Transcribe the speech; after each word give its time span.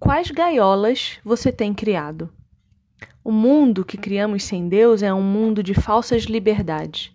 Quais 0.00 0.30
gaiolas 0.30 1.18
você 1.22 1.52
tem 1.52 1.74
criado? 1.74 2.30
O 3.22 3.30
mundo 3.30 3.84
que 3.84 3.98
criamos 3.98 4.44
sem 4.44 4.66
Deus 4.66 5.02
é 5.02 5.12
um 5.12 5.20
mundo 5.20 5.62
de 5.62 5.74
falsas 5.74 6.22
liberdades. 6.22 7.14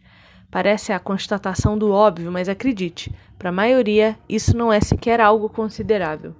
Parece 0.52 0.94
a 0.94 1.00
constatação 1.00 1.79
do 1.79 1.92
óbvio, 1.92 2.32
mas 2.32 2.48
acredite, 2.48 3.12
para 3.40 3.50
a 3.50 3.52
maioria 3.52 4.16
isso 4.29 4.56
não 4.56 4.71
é 4.71 4.79
sequer 4.79 5.20
algo 5.20 5.50
considerável. 5.50 6.36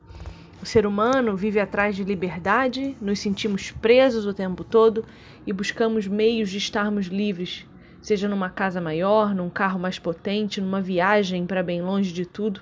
O 0.62 0.68
ser 0.68 0.86
humano 0.86 1.36
vive 1.36 1.60
atrás 1.60 1.96
de 1.96 2.04
liberdade, 2.04 2.96
nos 3.02 3.18
sentimos 3.18 3.72
presos 3.72 4.28
o 4.28 4.34
tempo 4.34 4.64
todo 4.64 5.04
e 5.48 5.52
buscamos 5.52 6.06
meios 6.06 6.52
de 6.52 6.60
estarmos 6.60 7.08
livres, 7.08 7.66
seja 8.04 8.30
numa 8.30 8.52
casa 8.52 8.80
maior, 8.80 9.34
num 9.34 9.50
carro 9.50 9.80
mais 9.80 9.98
potente, 9.98 10.62
numa 10.62 10.80
viagem 10.80 11.48
para 11.48 11.64
bem 11.64 11.82
longe 11.82 12.14
de 12.14 12.24
tudo 12.24 12.62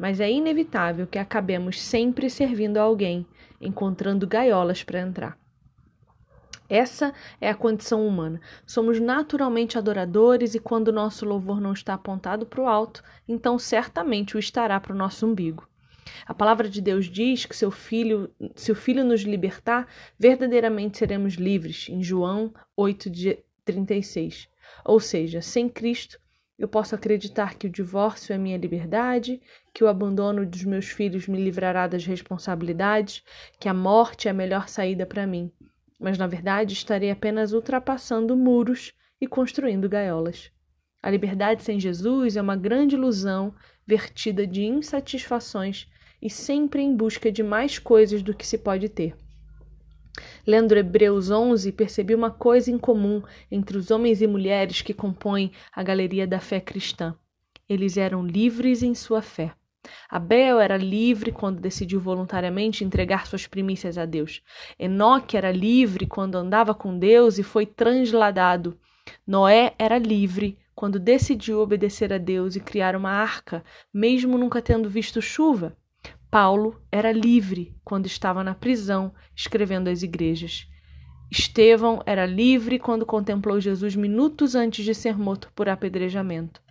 mas 0.00 0.18
é 0.18 0.32
inevitável 0.32 1.06
que 1.06 1.18
acabemos 1.18 1.78
sempre 1.78 2.30
servindo 2.30 2.78
a 2.78 2.82
alguém, 2.82 3.26
encontrando 3.60 4.26
gaiolas 4.26 4.82
para 4.82 4.98
entrar. 4.98 5.38
Essa 6.70 7.12
é 7.38 7.50
a 7.50 7.54
condição 7.54 8.06
humana. 8.06 8.40
Somos 8.64 8.98
naturalmente 8.98 9.76
adoradores 9.76 10.54
e 10.54 10.58
quando 10.58 10.90
nosso 10.90 11.26
louvor 11.26 11.60
não 11.60 11.74
está 11.74 11.92
apontado 11.92 12.46
para 12.46 12.62
o 12.62 12.66
alto, 12.66 13.04
então 13.28 13.58
certamente 13.58 14.36
o 14.36 14.38
estará 14.38 14.80
para 14.80 14.94
o 14.94 14.96
nosso 14.96 15.26
umbigo. 15.26 15.68
A 16.24 16.32
palavra 16.32 16.66
de 16.66 16.80
Deus 16.80 17.04
diz 17.04 17.44
que 17.44 17.54
seu 17.54 17.70
filho, 17.70 18.30
se 18.56 18.72
o 18.72 18.74
filho 18.74 19.04
nos 19.04 19.20
libertar, 19.20 19.86
verdadeiramente 20.18 20.96
seremos 20.96 21.34
livres, 21.34 21.88
em 21.90 22.02
João 22.02 22.54
8:36. 22.74 24.48
Ou 24.82 24.98
seja, 24.98 25.42
sem 25.42 25.68
Cristo, 25.68 26.18
eu 26.60 26.68
posso 26.68 26.94
acreditar 26.94 27.54
que 27.54 27.66
o 27.66 27.70
divórcio 27.70 28.34
é 28.34 28.38
minha 28.38 28.58
liberdade, 28.58 29.40
que 29.72 29.82
o 29.82 29.88
abandono 29.88 30.44
dos 30.44 30.62
meus 30.62 30.90
filhos 30.90 31.26
me 31.26 31.42
livrará 31.42 31.86
das 31.86 32.04
responsabilidades, 32.04 33.24
que 33.58 33.66
a 33.66 33.72
morte 33.72 34.28
é 34.28 34.30
a 34.30 34.34
melhor 34.34 34.68
saída 34.68 35.06
para 35.06 35.26
mim. 35.26 35.50
Mas 35.98 36.18
na 36.18 36.26
verdade 36.26 36.74
estarei 36.74 37.10
apenas 37.10 37.54
ultrapassando 37.54 38.36
muros 38.36 38.92
e 39.18 39.26
construindo 39.26 39.88
gaiolas. 39.88 40.52
A 41.02 41.10
liberdade 41.10 41.62
sem 41.62 41.80
Jesus 41.80 42.36
é 42.36 42.42
uma 42.42 42.56
grande 42.56 42.94
ilusão 42.94 43.54
vertida 43.86 44.46
de 44.46 44.62
insatisfações 44.62 45.88
e 46.20 46.28
sempre 46.28 46.82
em 46.82 46.94
busca 46.94 47.32
de 47.32 47.42
mais 47.42 47.78
coisas 47.78 48.22
do 48.22 48.34
que 48.34 48.46
se 48.46 48.58
pode 48.58 48.90
ter. 48.90 49.16
Lendo 50.50 50.76
Hebreus 50.76 51.30
11, 51.30 51.70
percebi 51.70 52.12
uma 52.12 52.28
coisa 52.28 52.72
em 52.72 52.76
comum 52.76 53.22
entre 53.52 53.78
os 53.78 53.92
homens 53.92 54.20
e 54.20 54.26
mulheres 54.26 54.82
que 54.82 54.92
compõem 54.92 55.52
a 55.72 55.80
galeria 55.80 56.26
da 56.26 56.40
fé 56.40 56.58
cristã. 56.58 57.14
Eles 57.68 57.96
eram 57.96 58.26
livres 58.26 58.82
em 58.82 58.92
sua 58.92 59.22
fé. 59.22 59.52
Abel 60.08 60.58
era 60.58 60.76
livre 60.76 61.30
quando 61.30 61.60
decidiu 61.60 62.00
voluntariamente 62.00 62.82
entregar 62.82 63.28
suas 63.28 63.46
primícias 63.46 63.96
a 63.96 64.04
Deus. 64.04 64.42
Enoque 64.76 65.36
era 65.36 65.52
livre 65.52 66.04
quando 66.04 66.34
andava 66.34 66.74
com 66.74 66.98
Deus 66.98 67.38
e 67.38 67.44
foi 67.44 67.64
transladado. 67.64 68.76
Noé 69.24 69.72
era 69.78 69.98
livre 69.98 70.58
quando 70.74 70.98
decidiu 70.98 71.60
obedecer 71.60 72.12
a 72.12 72.18
Deus 72.18 72.56
e 72.56 72.60
criar 72.60 72.96
uma 72.96 73.12
arca, 73.12 73.62
mesmo 73.94 74.36
nunca 74.36 74.60
tendo 74.60 74.90
visto 74.90 75.22
chuva. 75.22 75.76
Paulo 76.30 76.80
era 76.92 77.10
livre 77.10 77.74
quando 77.84 78.06
estava 78.06 78.44
na 78.44 78.54
prisão 78.54 79.12
escrevendo 79.34 79.88
às 79.88 80.04
igrejas. 80.04 80.68
Estevão 81.28 82.00
era 82.06 82.24
livre 82.24 82.78
quando 82.78 83.04
contemplou 83.04 83.60
Jesus 83.60 83.96
minutos 83.96 84.54
antes 84.54 84.84
de 84.84 84.94
ser 84.94 85.18
morto 85.18 85.50
por 85.56 85.68
apedrejamento. 85.68 86.62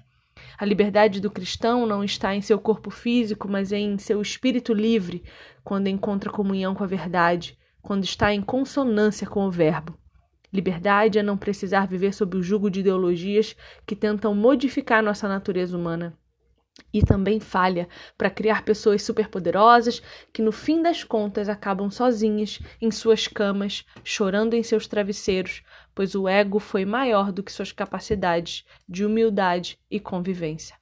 A 0.57 0.63
liberdade 0.63 1.19
do 1.19 1.29
cristão 1.29 1.85
não 1.85 2.05
está 2.05 2.33
em 2.33 2.39
seu 2.39 2.57
corpo 2.57 2.89
físico, 2.89 3.49
mas 3.49 3.73
em 3.73 3.97
seu 3.97 4.21
espírito 4.21 4.73
livre, 4.73 5.25
quando 5.61 5.87
encontra 5.87 6.31
comunhão 6.31 6.73
com 6.73 6.85
a 6.85 6.87
verdade, 6.87 7.57
quando 7.81 8.05
está 8.05 8.33
em 8.33 8.41
consonância 8.41 9.27
com 9.27 9.45
o 9.45 9.51
Verbo. 9.51 9.97
Liberdade 10.53 11.19
é 11.19 11.23
não 11.23 11.37
precisar 11.37 11.85
viver 11.85 12.13
sob 12.13 12.37
o 12.37 12.41
jugo 12.41 12.71
de 12.71 12.79
ideologias 12.79 13.57
que 13.85 13.95
tentam 13.95 14.33
modificar 14.33 15.03
nossa 15.03 15.27
natureza 15.27 15.77
humana 15.77 16.17
e 16.93 17.01
também 17.01 17.39
falha 17.39 17.87
para 18.17 18.29
criar 18.29 18.63
pessoas 18.63 19.03
superpoderosas 19.03 20.01
que 20.33 20.41
no 20.41 20.51
fim 20.51 20.81
das 20.81 21.03
contas 21.03 21.49
acabam 21.49 21.89
sozinhas 21.89 22.59
em 22.81 22.91
suas 22.91 23.27
camas, 23.27 23.85
chorando 24.03 24.53
em 24.53 24.63
seus 24.63 24.87
travesseiros, 24.87 25.63
pois 25.93 26.15
o 26.15 26.27
ego 26.27 26.59
foi 26.59 26.85
maior 26.85 27.31
do 27.31 27.43
que 27.43 27.51
suas 27.51 27.71
capacidades 27.71 28.65
de 28.87 29.05
humildade 29.05 29.79
e 29.89 29.99
convivência. 29.99 30.75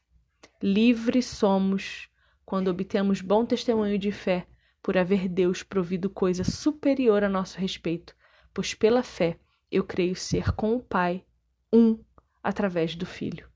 Livres 0.62 1.26
somos 1.26 2.10
quando 2.46 2.70
obtemos 2.70 3.22
bom 3.22 3.46
testemunho 3.46 3.98
de 3.98 4.12
fé 4.12 4.48
por 4.82 4.98
haver 4.98 5.28
Deus 5.28 5.64
provido 5.64 6.10
coisa 6.10 6.44
superior 6.44 7.24
a 7.24 7.30
nosso 7.30 7.60
respeito, 7.60 8.16
pois 8.54 8.74
pela 8.74 9.04
fé 9.04 9.38
eu 9.72 9.84
creio 9.84 10.16
ser 10.16 10.54
com 10.54 10.76
o 10.76 10.80
Pai 10.82 11.26
um 11.74 12.00
através 12.42 12.96
do 12.96 13.06
Filho. 13.06 13.50